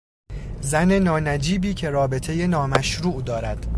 [0.61, 3.65] زن نانجیبی که رابطهی نامشروع دارد